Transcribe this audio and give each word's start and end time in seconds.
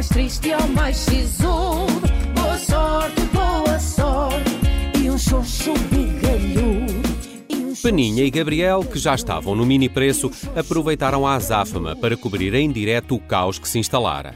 mais 0.00 0.08
triste 0.08 0.48
mais 0.74 0.96
sisudo. 0.96 2.00
Boa 2.34 2.58
sorte, 2.58 3.20
boa 3.34 3.78
sorte. 3.78 4.50
E 4.98 5.10
um 5.10 5.18
xoxo 5.18 5.74
bigalhudo. 5.90 7.02
Peninha 7.82 8.24
e 8.24 8.30
Gabriel, 8.30 8.82
que 8.82 8.98
já 8.98 9.14
estavam 9.14 9.54
no 9.54 9.66
mini 9.66 9.90
preço, 9.90 10.30
aproveitaram 10.56 11.26
a 11.26 11.34
azáfama 11.34 11.94
para 11.94 12.16
cobrir 12.16 12.54
em 12.54 12.72
direto 12.72 13.14
o 13.14 13.20
caos 13.20 13.58
que 13.58 13.68
se 13.68 13.78
instalara. 13.78 14.34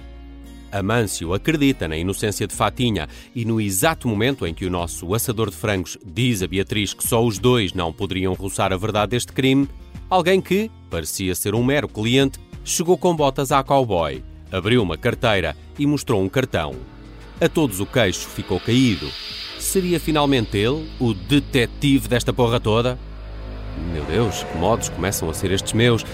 Amâncio 0.70 1.32
acredita 1.32 1.88
na 1.88 1.96
inocência 1.96 2.46
de 2.46 2.54
Fatinha 2.54 3.08
e 3.34 3.46
no 3.46 3.58
exato 3.58 4.06
momento 4.06 4.46
em 4.46 4.52
que 4.52 4.66
o 4.66 4.70
nosso 4.70 5.14
assador 5.14 5.48
de 5.48 5.56
frangos 5.56 5.96
diz 6.04 6.42
a 6.42 6.46
Beatriz 6.46 6.92
que 6.92 7.08
só 7.08 7.24
os 7.24 7.38
dois 7.38 7.72
não 7.72 7.90
poderiam 7.90 8.34
roçar 8.34 8.70
a 8.70 8.76
verdade 8.76 9.12
deste 9.12 9.32
crime, 9.32 9.66
alguém 10.10 10.42
que, 10.42 10.70
parecia 10.90 11.34
ser 11.34 11.54
um 11.54 11.64
mero 11.64 11.88
cliente, 11.88 12.38
chegou 12.64 12.98
com 12.98 13.16
botas 13.16 13.50
à 13.50 13.62
cowboy, 13.62 14.22
abriu 14.50 14.82
uma 14.82 14.96
carteira 14.96 15.56
e 15.78 15.87
mostrou 15.87 16.23
um 16.23 16.28
cartão. 16.28 16.74
A 17.41 17.48
todos 17.48 17.80
o 17.80 17.87
queixo 17.87 18.28
ficou 18.28 18.60
caído. 18.60 19.10
Seria 19.59 19.98
finalmente 19.98 20.56
ele, 20.56 20.88
o 21.00 21.14
detetive 21.14 22.06
desta 22.09 22.32
porra 22.32 22.60
toda? 22.60 22.98
Meu 23.92 24.05
Deus, 24.05 24.42
que 24.45 24.56
modos 24.56 24.88
começam 24.88 25.28
a 25.28 25.34
ser 25.34 25.50
estes 25.50 25.72
meus. 25.72 26.05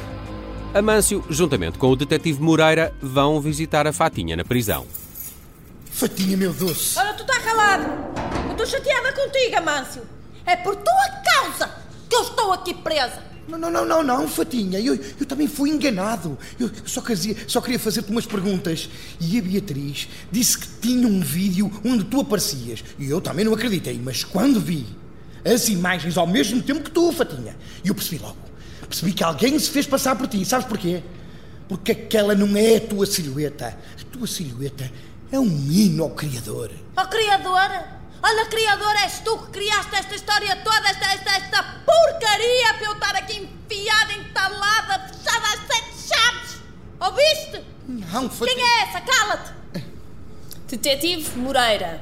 Amâncio, 0.72 1.24
juntamente 1.28 1.78
com 1.78 1.90
o 1.90 1.96
detetive 1.96 2.40
Moreira, 2.40 2.94
vão 3.02 3.40
visitar 3.40 3.86
a 3.86 3.92
Fatinha 3.92 4.36
na 4.36 4.44
prisão. 4.44 4.86
Fatinha, 5.90 6.36
meu 6.36 6.52
doce. 6.52 6.98
Ora, 6.98 7.12
tu 7.14 7.22
está 7.22 7.40
calado. 7.40 7.84
Eu 8.46 8.52
estou 8.52 8.66
chateada 8.66 9.12
contigo, 9.12 9.56
Amâncio. 9.56 10.02
É 10.46 10.56
por 10.56 10.76
tua 10.76 11.08
causa 11.34 11.70
que 12.08 12.16
eu 12.16 12.22
estou 12.22 12.52
aqui 12.52 12.72
presa. 12.72 13.29
Não, 13.50 13.58
não, 13.58 13.70
não, 13.70 13.84
não, 13.84 14.02
não, 14.02 14.28
Fatinha. 14.28 14.78
Eu, 14.78 14.94
eu 14.94 15.26
também 15.26 15.48
fui 15.48 15.70
enganado. 15.70 16.38
Eu, 16.58 16.70
só, 16.86 17.00
queria, 17.00 17.36
só 17.48 17.60
queria 17.60 17.78
fazer-te 17.78 18.10
umas 18.10 18.24
perguntas. 18.24 18.88
E 19.20 19.38
a 19.38 19.42
Beatriz 19.42 20.08
disse 20.30 20.58
que 20.58 20.68
tinha 20.80 21.06
um 21.08 21.20
vídeo 21.20 21.70
onde 21.84 22.04
tu 22.04 22.20
aparecias. 22.20 22.84
E 22.98 23.10
eu 23.10 23.20
também 23.20 23.44
não 23.44 23.52
acreditei. 23.52 24.00
Mas 24.02 24.22
quando 24.22 24.60
vi 24.60 24.86
as 25.44 25.68
imagens 25.68 26.16
ao 26.16 26.26
mesmo 26.26 26.62
tempo 26.62 26.82
que 26.82 26.90
tu, 26.90 27.10
Fatinha, 27.10 27.56
eu 27.84 27.94
percebi 27.94 28.22
logo. 28.22 28.36
Percebi 28.88 29.12
que 29.12 29.24
alguém 29.24 29.58
se 29.58 29.70
fez 29.70 29.86
passar 29.86 30.16
por 30.16 30.28
ti. 30.28 30.44
Sabes 30.44 30.66
porquê? 30.66 31.02
Porque 31.68 31.92
aquela 31.92 32.34
não 32.34 32.56
é 32.56 32.76
a 32.76 32.80
tua 32.80 33.06
silhueta. 33.06 33.76
A 34.00 34.04
tua 34.12 34.26
silhueta 34.26 34.90
é 35.32 35.38
um 35.38 35.70
hino 35.70 36.04
ao 36.04 36.10
Criador. 36.10 36.70
Ó 36.96 37.04
Criador, 37.06 37.99
olha, 38.22 38.46
Criador, 38.46 38.96
és 38.96 39.20
tu 39.20 39.38
que 39.38 39.50
criaste 39.52 39.94
esta 39.96 40.14
história 40.14 40.56
toda, 40.56 40.88
esta, 40.88 41.06
esta, 41.12 41.30
esta 41.36 41.62
porcaria 41.84 42.74
para 42.74 42.86
eu 42.86 42.92
estar 42.92 43.16
aqui 43.16 43.36
enfiada, 43.38 44.12
entalada, 44.12 45.08
fechada 45.08 45.46
às 45.48 45.60
sete 45.66 46.08
chaves. 46.08 46.56
Ouviste? 47.00 47.64
Não, 47.88 48.30
Fatinha. 48.30 48.54
Quem 48.54 48.64
é 48.64 48.82
essa? 48.82 49.00
Cala-te. 49.00 49.84
Detetive 50.68 51.38
Moreira. 51.38 52.00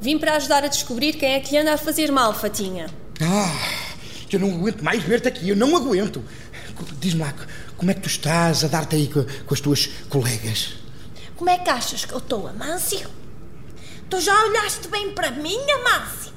Vim 0.00 0.18
para 0.18 0.36
ajudar 0.36 0.64
a 0.64 0.68
descobrir 0.68 1.14
quem 1.14 1.34
é 1.34 1.40
que 1.40 1.52
lhe 1.52 1.58
anda 1.58 1.74
a 1.74 1.78
fazer 1.78 2.10
mal, 2.10 2.32
Fatinha. 2.34 2.86
Ah, 3.20 3.92
eu 4.32 4.40
não 4.40 4.50
aguento 4.50 4.82
mais 4.82 5.02
ver-te 5.02 5.28
aqui, 5.28 5.48
eu 5.48 5.56
não 5.56 5.76
aguento. 5.76 6.24
Diz-me 6.98 7.20
lá, 7.20 7.34
como 7.76 7.90
é 7.90 7.94
que 7.94 8.00
tu 8.00 8.08
estás 8.08 8.64
a 8.64 8.68
dar-te 8.68 8.96
aí 8.96 9.08
com, 9.08 9.24
com 9.24 9.54
as 9.54 9.60
tuas 9.60 9.86
colegas? 10.08 10.74
Como 11.36 11.50
é 11.50 11.58
que 11.58 11.68
achas 11.68 12.04
que 12.04 12.12
eu 12.12 12.18
estou, 12.18 12.48
Amâncio? 12.48 13.08
Tu 14.12 14.20
já 14.20 14.44
olhaste 14.44 14.88
bem 14.88 15.10
para 15.12 15.30
mim, 15.30 15.56
Amâncio? 15.70 16.34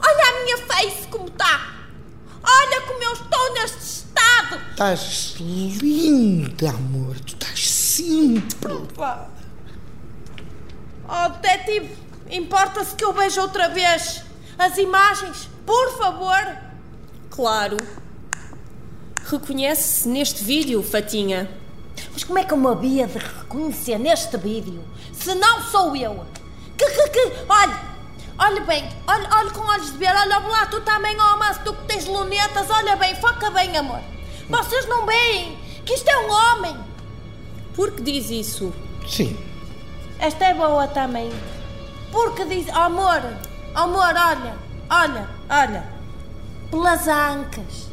Olha 0.00 0.30
a 0.30 0.42
minha 0.42 0.58
face 0.66 1.06
como 1.06 1.28
está. 1.28 1.76
Olha 2.42 2.80
como 2.80 3.00
eu 3.04 3.12
estou 3.12 3.54
neste 3.54 3.78
estado. 3.78 4.60
Estás 4.72 5.36
linda, 5.38 6.70
amor. 6.70 7.14
Tu 7.20 7.34
estás 7.34 7.70
sempre. 7.70 8.74
Pá. 8.96 9.28
Oh, 11.08 11.28
detetive, 11.38 11.96
importa-se 12.28 12.96
que 12.96 13.04
eu 13.04 13.12
veja 13.12 13.42
outra 13.42 13.68
vez 13.68 14.24
as 14.58 14.76
imagens? 14.76 15.48
Por 15.64 15.96
favor. 15.96 16.58
Claro. 17.30 17.76
Reconhece-se 19.24 20.08
neste 20.08 20.42
vídeo, 20.42 20.82
Fatinha. 20.82 21.48
Mas 22.12 22.24
como 22.24 22.40
é 22.40 22.44
que 22.44 22.52
eu 22.52 22.58
me 22.58 22.66
havia 22.66 23.06
de 23.06 23.18
reconhecer 23.18 23.98
neste 23.98 24.36
vídeo 24.36 24.82
se 25.12 25.32
não 25.36 25.62
sou 25.62 25.94
eu? 25.94 26.26
Que, 26.76 26.86
que, 26.86 27.08
que, 27.08 27.32
olha, 27.48 27.80
olha 28.38 28.60
bem, 28.62 28.88
olha, 29.06 29.28
olha 29.32 29.50
com 29.50 29.62
olhos 29.66 29.92
de 29.92 29.98
ver, 29.98 30.14
olha 30.14 30.38
lá, 30.38 30.66
tu 30.66 30.80
também, 30.80 31.16
ó, 31.20 31.36
mas 31.36 31.58
tu 31.58 31.72
que 31.72 31.84
tens 31.84 32.06
lunetas, 32.06 32.68
olha 32.70 32.96
bem, 32.96 33.14
foca 33.16 33.50
bem, 33.50 33.76
amor. 33.76 34.00
Vocês 34.48 34.86
não 34.88 35.06
veem 35.06 35.58
que 35.84 35.94
isto 35.94 36.08
é 36.08 36.18
um 36.18 36.30
homem. 36.32 36.76
Por 37.74 37.92
que 37.92 38.02
diz 38.02 38.30
isso? 38.30 38.72
Sim. 39.08 39.36
Esta 40.18 40.46
é 40.46 40.54
boa 40.54 40.86
também. 40.88 41.30
Porque 42.12 42.44
diz, 42.44 42.66
oh, 42.68 42.78
amor, 42.78 43.22
oh, 43.74 43.78
amor, 43.78 44.14
olha, 44.14 44.54
olha, 44.90 45.28
olha, 45.50 45.84
pelas 46.70 47.08
ancas, 47.08 47.88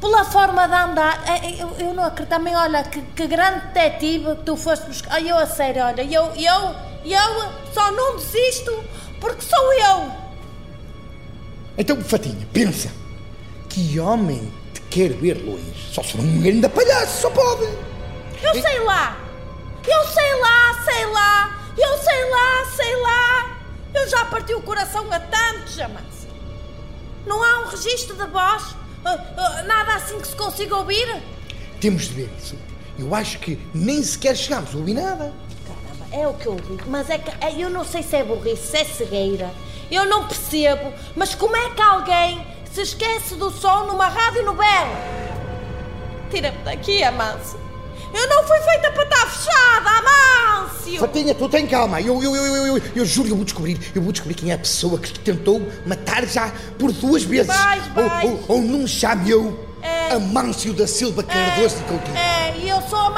pela 0.00 0.24
forma 0.24 0.66
de 0.66 0.74
andar. 0.74 1.22
É, 1.28 1.46
é, 1.46 1.62
Eu, 1.62 1.70
eu 1.78 1.94
não 1.94 2.04
acredito 2.04 2.30
também, 2.30 2.56
olha, 2.56 2.82
que, 2.84 3.00
que 3.00 3.26
grande 3.26 3.66
detetive 3.68 4.36
que 4.36 4.42
tu 4.42 4.56
foste 4.56 4.86
buscar. 4.86 5.14
Ai, 5.14 5.30
Eu 5.30 5.38
a 5.38 5.46
sério, 5.46 5.84
olha, 5.84 6.02
eu, 6.02 6.32
eu, 6.34 6.76
eu 7.12 7.52
só 7.72 7.90
não 7.92 8.16
desisto 8.16 8.84
porque 9.20 9.42
sou 9.42 9.72
eu. 9.72 10.12
Então, 11.78 12.00
Fatinha, 12.02 12.46
pensa. 12.52 12.90
Que 13.68 14.00
homem 14.00 14.52
te 14.72 14.80
quer 14.82 15.12
ver 15.12 15.44
longe? 15.44 15.92
Só 15.92 16.02
se 16.02 16.16
um 16.16 16.40
grande 16.40 16.68
palhaço, 16.68 17.22
só 17.22 17.30
pode. 17.30 17.64
Eu 18.42 18.54
sei 18.60 18.80
lá, 18.80 19.18
eu 19.86 20.04
sei 20.08 20.40
lá, 20.40 20.84
sei 20.84 21.06
lá, 21.06 21.72
eu 21.76 21.98
sei 21.98 22.30
lá, 22.30 22.64
sei 22.74 22.96
lá. 22.96 23.56
Eu 23.94 24.08
já 24.08 24.24
parti 24.24 24.54
o 24.54 24.62
coração 24.62 25.10
a 25.12 25.20
tantos, 25.20 25.78
amantes. 25.78 26.26
Não 27.26 27.42
há 27.42 27.60
um 27.60 27.68
registro 27.68 28.16
de 28.16 28.26
voz? 28.26 28.74
Ah, 29.04 29.18
ah, 29.36 29.62
nada 29.62 29.94
assim 29.94 30.18
que 30.20 30.28
se 30.28 30.36
consiga 30.36 30.76
ouvir? 30.76 31.22
Temos 31.80 32.04
de 32.04 32.14
ver 32.14 32.30
isso. 32.38 32.56
Eu 32.98 33.14
acho 33.14 33.38
que 33.38 33.58
nem 33.74 34.02
sequer 34.02 34.36
chegámos 34.36 34.74
a 34.74 34.78
ouvir 34.78 34.94
nada. 34.94 35.32
É 36.18 36.26
o 36.26 36.32
que 36.34 36.46
eu 36.46 36.52
ouvi. 36.52 36.78
Mas 36.86 37.10
é 37.10 37.18
que 37.18 37.30
é, 37.44 37.52
eu 37.62 37.68
não 37.68 37.84
sei 37.84 38.02
se 38.02 38.16
é 38.16 38.24
burrice, 38.24 38.68
se 38.68 38.76
é 38.78 38.84
cegueira. 38.84 39.50
Eu 39.90 40.06
não 40.06 40.26
percebo. 40.26 40.92
Mas 41.14 41.34
como 41.34 41.54
é 41.56 41.70
que 41.70 41.82
alguém 41.82 42.46
se 42.72 42.80
esquece 42.80 43.34
do 43.34 43.50
som 43.50 43.84
numa 43.84 44.08
rádio 44.08 44.44
novela? 44.44 44.96
Tira-me 46.30 46.58
daqui, 46.64 47.02
Amâncio. 47.02 47.60
Eu 48.14 48.28
não 48.28 48.44
fui 48.46 48.58
feita 48.60 48.90
para 48.92 49.02
estar 49.02 49.26
fechada, 49.26 49.90
Amâncio! 49.90 50.98
Fatinha, 51.00 51.34
tu 51.34 51.48
tem 51.50 51.66
calma. 51.66 52.00
Eu, 52.00 52.22
eu, 52.22 52.34
eu, 52.34 52.44
eu, 52.46 52.66
eu, 52.76 52.82
eu 52.96 53.04
juro, 53.04 53.28
eu 53.28 53.36
vou 53.36 53.44
descobrir. 53.44 53.78
Eu 53.94 54.00
vou 54.00 54.10
descobrir 54.10 54.34
quem 54.34 54.50
é 54.50 54.54
a 54.54 54.58
pessoa 54.58 54.98
que 54.98 55.12
te 55.12 55.20
tentou 55.20 55.60
matar 55.84 56.24
já 56.26 56.50
por 56.78 56.92
duas 56.92 57.24
vezes. 57.24 57.54
Vais, 57.54 57.86
vais. 57.88 58.24
Ou, 58.24 58.30
ou, 58.30 58.44
ou 58.48 58.62
não 58.62 58.78
me 58.80 58.88
chame 58.88 59.30
eu 59.30 59.58
É. 59.82 60.14
Amâncio 60.14 60.72
da 60.72 60.86
Silva 60.86 61.22
Cardoso 61.22 61.76
de 61.76 61.82
Coutinho. 61.82 62.16
É, 62.16 62.45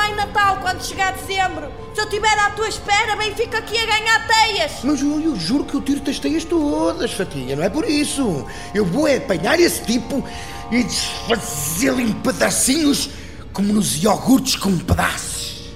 e 0.09 0.15
mãe 0.15 0.27
Natal 0.27 0.59
quando 0.61 0.83
chegar 0.85 1.13
dezembro. 1.13 1.71
Se 1.95 2.01
eu 2.01 2.05
estiver 2.05 2.39
à 2.39 2.51
tua 2.51 2.69
espera, 2.69 3.17
bem 3.17 3.35
fico 3.35 3.57
aqui 3.57 3.77
a 3.79 3.87
ganhar 3.87 4.27
teias. 4.27 4.73
Mas 4.85 5.01
eu, 5.01 5.21
eu 5.21 5.37
juro 5.37 5.65
que 5.65 5.75
eu 5.75 5.83
tiro-te 5.83 6.11
as 6.11 6.19
teias 6.19 6.45
todas, 6.45 7.13
Fatinha, 7.13 7.57
não 7.57 7.63
é 7.65 7.69
por 7.69 7.89
isso. 7.89 8.47
Eu 8.75 8.85
vou 8.85 9.07
é 9.09 9.17
apanhar 9.17 9.59
esse 9.61 9.83
tipo 9.85 10.25
e 10.71 10.83
desfazê-lo 10.83 12.01
em 12.01 12.13
pedacinhos 12.13 13.11
como 13.53 13.73
nos 13.73 14.03
iogurtes 14.03 14.57
com 14.57 14.77
pedaços. 14.79 15.69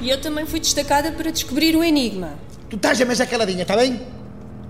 E 0.00 0.08
eu 0.10 0.20
também 0.20 0.46
fui 0.46 0.60
destacada 0.60 1.12
para 1.12 1.30
descobrir 1.30 1.76
o 1.76 1.84
enigma. 1.84 2.34
Tu 2.68 2.76
estás 2.76 3.00
a 3.00 3.04
mais 3.04 3.20
caladinha, 3.20 3.62
está 3.62 3.76
bem? 3.76 4.00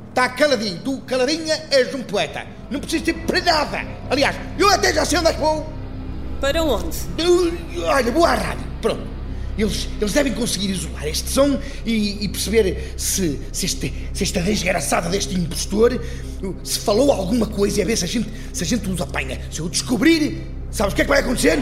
Está 0.08 0.28
caladinho. 0.30 0.80
Tu, 0.84 0.98
caladinha, 1.06 1.54
és 1.70 1.94
um 1.94 2.02
poeta. 2.02 2.44
Não 2.70 2.80
precisas 2.80 3.04
ter 3.04 3.14
para 3.14 3.40
nada. 3.40 3.86
Aliás, 4.10 4.34
eu 4.58 4.68
até 4.68 4.92
já 4.92 5.04
sei 5.04 5.18
onde 5.18 5.28
é 5.28 5.32
que 5.32 5.40
vou. 5.40 5.66
Para 6.40 6.62
onde? 6.62 6.96
Eu- 7.18 7.52
Olha, 7.86 8.10
vou 8.10 8.24
à 8.24 8.34
rádio. 8.34 8.69
Pronto. 8.80 9.20
Eles, 9.58 9.88
eles 10.00 10.12
devem 10.12 10.32
conseguir 10.32 10.70
isolar 10.70 11.06
este 11.06 11.28
som 11.28 11.58
e, 11.84 12.24
e 12.24 12.28
perceber 12.28 12.94
se, 12.96 13.38
se, 13.52 13.66
este, 13.66 13.92
se 14.12 14.22
esta 14.22 14.40
desgraçada 14.40 15.08
deste 15.10 15.34
impostor 15.34 16.00
se 16.62 16.78
falou 16.78 17.12
alguma 17.12 17.46
coisa 17.46 17.80
e 17.80 17.82
a 17.82 17.86
ver 17.86 17.96
se 17.96 18.04
a 18.04 18.08
gente, 18.08 18.30
se 18.52 18.64
a 18.64 18.66
gente 18.66 18.88
os 18.88 19.00
apanha. 19.00 19.40
Se 19.50 19.60
eu 19.60 19.68
descobrir, 19.68 20.46
sabes 20.70 20.92
o 20.92 20.96
que 20.96 21.02
é 21.02 21.04
que 21.04 21.10
vai 21.10 21.20
acontecer? 21.20 21.58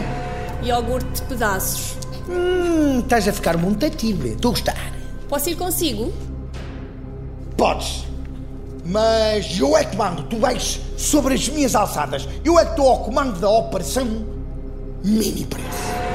Iogurte 0.63 1.09
de 1.11 1.21
pedaços. 1.23 1.97
Hum, 2.29 2.99
estás 2.99 3.27
a 3.27 3.33
ficar 3.33 3.57
muito 3.57 3.85
ativo. 3.85 4.27
Estou 4.27 4.51
a 4.51 4.53
gostar. 4.53 4.93
Posso 5.27 5.49
ir 5.49 5.55
consigo? 5.55 6.13
Podes. 7.57 8.05
Mas 8.85 9.59
eu 9.59 9.75
é 9.77 9.83
que 9.83 9.95
mando. 9.97 10.23
Tu 10.23 10.37
vais 10.37 10.79
sobre 10.97 11.33
as 11.33 11.49
minhas 11.49 11.75
alçadas. 11.75 12.27
Eu 12.45 12.57
é 12.57 12.65
que 12.65 12.71
estou 12.71 12.87
ao 12.87 13.03
comando 13.03 13.39
da 13.39 13.49
operação 13.49 14.25
Mini 15.03 15.45
Preço. 15.45 16.08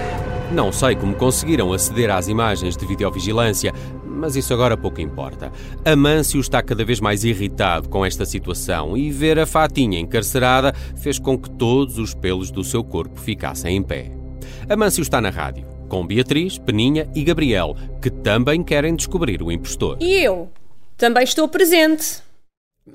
Não 0.52 0.70
sei 0.70 0.94
como 0.94 1.14
conseguiram 1.14 1.73
aceder 1.73 2.11
às 2.11 2.29
imagens 2.29 2.76
de 2.76 2.87
videovigilância, 2.87 3.73
mas 4.05 4.37
isso 4.37 4.52
agora 4.55 4.76
pouco 4.76 5.00
importa. 5.00 5.52
Amâncio 5.85 6.41
está 6.41 6.62
cada 6.62 6.85
vez 6.85 7.00
mais 7.00 7.25
irritado 7.25 7.88
com 7.88 8.05
esta 8.05 8.25
situação 8.25 8.96
e 8.96 9.11
ver 9.11 9.38
a 9.38 9.46
Fatinha 9.46 9.99
encarcerada 9.99 10.73
fez 10.96 11.19
com 11.19 11.37
que 11.38 11.50
todos 11.50 11.99
os 11.99 12.14
pelos 12.14 12.50
do 12.50 12.62
seu 12.62 12.85
corpo 12.85 13.19
ficassem 13.20 13.76
em 13.76 13.82
pé. 13.82 14.12
Amâncio 14.69 15.02
está 15.02 15.20
na 15.20 15.31
rádio 15.31 15.75
com 15.88 16.05
Beatriz, 16.05 16.58
Peninha 16.58 17.08
e 17.14 17.23
Gabriel, 17.23 17.76
que 18.02 18.11
também 18.11 18.64
querem 18.64 18.96
descobrir 18.96 19.43
o 19.43 19.52
impostor. 19.52 19.99
E 20.00 20.25
eu? 20.25 20.50
Também 20.96 21.23
estou 21.23 21.46
presente. 21.46 22.20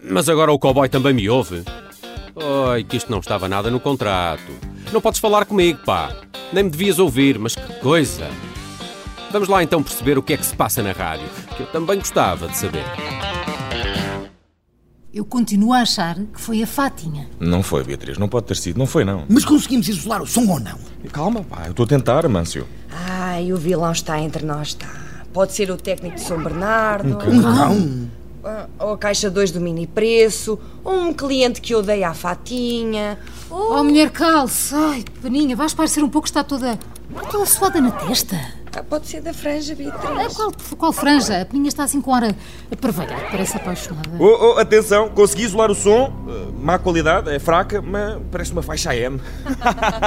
Mas 0.03 0.27
agora 0.27 0.51
o 0.51 0.59
cowboy 0.59 0.89
também 0.89 1.13
me 1.13 1.29
ouve. 1.29 1.63
Ai, 2.35 2.83
que 2.83 2.97
isto 2.97 3.11
não 3.11 3.19
estava 3.19 3.47
nada 3.47 3.69
no 3.69 3.79
contrato. 3.79 4.51
Não 4.91 5.01
podes 5.01 5.19
falar 5.19 5.45
comigo, 5.45 5.79
pá. 5.85 6.15
Nem 6.53 6.63
me 6.63 6.69
devias 6.69 6.99
ouvir, 6.99 7.37
mas 7.37 7.55
que 7.55 7.73
coisa. 7.79 8.27
Vamos 9.31 9.47
lá 9.47 9.61
então 9.63 9.83
perceber 9.83 10.17
o 10.17 10.23
que 10.23 10.33
é 10.33 10.37
que 10.37 10.45
se 10.45 10.55
passa 10.55 10.81
na 10.81 10.91
rádio, 10.91 11.27
que 11.55 11.61
eu 11.63 11.67
também 11.67 11.99
gostava 11.99 12.47
de 12.47 12.57
saber. 12.57 12.83
Eu 15.13 15.25
continuo 15.25 15.73
a 15.73 15.81
achar 15.81 16.15
que 16.15 16.39
foi 16.39 16.61
a 16.63 16.67
Fatinha. 16.67 17.27
Não 17.39 17.61
foi, 17.63 17.83
Beatriz, 17.83 18.17
não 18.17 18.27
pode 18.27 18.45
ter 18.47 18.55
sido, 18.55 18.77
não 18.77 18.85
foi 18.85 19.03
não. 19.03 19.25
Mas 19.27 19.43
conseguimos 19.43 19.87
isolar 19.87 20.21
o 20.21 20.27
som 20.27 20.47
ou 20.47 20.59
não? 20.59 20.77
Calma, 21.11 21.43
pá, 21.43 21.63
eu 21.65 21.71
estou 21.71 21.83
a 21.83 21.87
tentar, 21.87 22.25
Amâncio. 22.25 22.67
Ai, 22.91 23.51
o 23.51 23.57
vilão 23.57 23.91
está 23.91 24.19
entre 24.19 24.45
nós, 24.45 24.69
está. 24.69 24.87
Pode 25.33 25.53
ser 25.53 25.69
o 25.71 25.77
técnico 25.77 26.15
de 26.15 26.21
São 26.21 26.41
Bernardo, 26.43 27.09
Um 27.27 27.41
cão? 27.41 27.45
ah, 27.47 28.18
ou 28.79 28.93
a 28.93 28.97
caixa 28.97 29.29
2 29.29 29.51
do 29.51 29.59
mini 29.61 29.87
preço, 29.87 30.59
ou 30.83 30.93
um 30.93 31.13
cliente 31.13 31.61
que 31.61 31.75
odeia 31.75 32.09
a 32.09 32.13
Fatinha. 32.13 33.17
Oh, 33.49 33.83
mulher 33.83 34.09
calce. 34.11 34.73
Ai, 34.75 35.03
Peninha, 35.21 35.55
vais 35.55 35.73
parecer 35.73 36.03
um 36.03 36.09
pouco 36.09 36.25
que 36.25 36.29
está 36.29 36.43
toda... 36.43 36.77
toda 37.31 37.45
suada 37.45 37.81
na 37.81 37.91
testa. 37.91 38.37
Ah, 38.75 38.83
pode 38.83 39.07
ser 39.07 39.19
da 39.21 39.33
franja, 39.33 39.73
Ah, 39.73 39.75
Beatriz. 39.75 40.35
Qual, 40.35 40.53
qual 40.77 40.93
franja? 40.93 41.41
A 41.41 41.45
Peninha 41.45 41.67
está 41.69 41.83
assim 41.83 41.99
com 41.99 42.13
ar 42.13 42.23
a, 42.23 42.27
a 42.29 42.75
parvalhar, 42.79 43.29
parece 43.31 43.57
apaixonada. 43.57 44.11
Oh, 44.19 44.53
oh, 44.53 44.59
atenção, 44.59 45.09
consegui 45.09 45.43
isolar 45.43 45.71
o 45.71 45.75
som, 45.75 46.13
má 46.61 46.77
qualidade, 46.77 47.29
é 47.31 47.39
fraca, 47.39 47.81
mas 47.81 48.19
parece 48.31 48.51
uma 48.51 48.61
faixa 48.61 48.91
AM. 48.91 49.19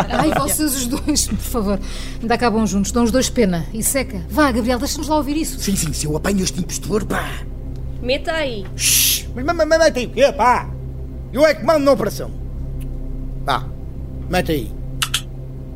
Ai, 0.08 0.30
vocês 0.38 0.74
os 0.76 0.86
dois, 0.86 1.26
por 1.26 1.36
favor. 1.36 1.80
Ainda 2.20 2.34
acabam 2.34 2.64
juntos, 2.66 2.92
dão 2.92 3.02
os 3.02 3.10
dois 3.10 3.28
pena. 3.28 3.66
E 3.74 3.82
seca. 3.82 4.24
Vá, 4.30 4.50
Gabriel, 4.52 4.78
deixa-nos 4.78 5.08
lá 5.08 5.16
ouvir 5.16 5.36
isso. 5.36 5.58
Sim, 5.58 5.74
sim, 5.76 5.92
se 5.92 6.06
eu 6.06 6.16
apanho 6.16 6.42
este 6.42 6.60
impostor, 6.60 7.04
pá. 7.04 7.28
Meta 8.02 8.32
aí. 8.32 8.66
Shhh, 8.76 9.28
mas 9.34 9.44
mas- 9.44 9.56
mas 9.68 9.78
mete 9.78 9.98
aí 10.00 10.06
o 10.06 10.10
quê, 10.10 10.32
pá? 10.32 10.68
Eu 11.32 11.46
é 11.46 11.54
que 11.54 11.64
mando 11.64 11.84
na 11.84 11.92
operação. 11.92 12.30
Vá, 13.44 13.64
mete 14.28 14.52
aí. 14.52 14.70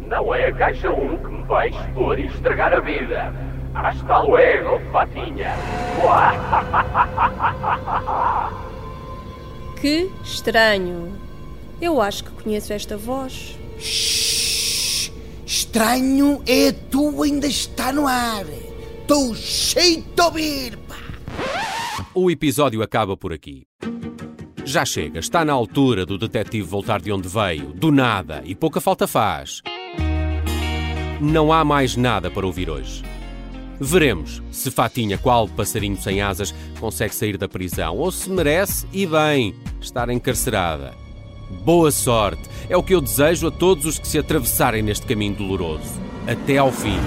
Não 0.08 0.34
é 0.34 0.48
a 0.48 0.52
caixa 0.52 0.90
1 0.90 1.16
que 1.18 1.28
me 1.28 1.42
vai 1.44 1.68
expor 1.70 2.18
e 2.18 2.26
estragar 2.26 2.72
a 2.74 2.80
vida. 2.80 3.32
Hasta 3.74 4.18
luego, 4.20 4.80
Fatinha. 4.92 5.54
Que 9.80 10.10
estranho. 10.24 11.12
Eu 11.80 12.00
acho 12.00 12.24
que 12.24 12.30
conheço 12.42 12.72
esta 12.72 12.96
voz. 12.96 13.56
Shhh, 13.78 15.12
estranho 15.44 16.42
é 16.46 16.72
tu 16.72 17.22
ainda 17.22 17.46
está 17.46 17.92
no 17.92 18.06
ar. 18.06 18.44
Estou 19.02 19.34
cheio 19.34 20.02
de 20.02 20.22
ouvir, 20.22 20.76
pá. 20.85 20.85
O 22.18 22.30
episódio 22.30 22.80
acaba 22.80 23.14
por 23.14 23.30
aqui. 23.30 23.66
Já 24.64 24.86
chega, 24.86 25.20
está 25.20 25.44
na 25.44 25.52
altura 25.52 26.06
do 26.06 26.16
detetive 26.16 26.66
voltar 26.66 26.98
de 26.98 27.12
onde 27.12 27.28
veio, 27.28 27.74
do 27.74 27.92
nada, 27.92 28.40
e 28.46 28.54
pouca 28.54 28.80
falta 28.80 29.06
faz. 29.06 29.60
Não 31.20 31.52
há 31.52 31.62
mais 31.62 31.94
nada 31.94 32.30
para 32.30 32.46
ouvir 32.46 32.70
hoje. 32.70 33.02
Veremos 33.78 34.42
se 34.50 34.70
Fatinha, 34.70 35.18
qual 35.18 35.46
passarinho 35.46 36.00
sem 36.00 36.22
asas, 36.22 36.54
consegue 36.80 37.14
sair 37.14 37.36
da 37.36 37.50
prisão 37.50 37.98
ou 37.98 38.10
se 38.10 38.30
merece, 38.30 38.86
e 38.94 39.06
bem, 39.06 39.54
estar 39.78 40.08
encarcerada. 40.08 40.94
Boa 41.66 41.90
sorte! 41.90 42.48
É 42.70 42.78
o 42.78 42.82
que 42.82 42.94
eu 42.94 43.02
desejo 43.02 43.48
a 43.48 43.50
todos 43.50 43.84
os 43.84 43.98
que 43.98 44.08
se 44.08 44.18
atravessarem 44.18 44.82
neste 44.82 45.04
caminho 45.04 45.36
doloroso. 45.36 46.00
Até 46.26 46.56
ao 46.56 46.72
fim. 46.72 46.98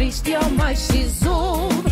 Triste 0.00 0.30
e 0.30 0.34
ao 0.34 0.48
mais 0.52 0.78
sisudo. 0.78 1.89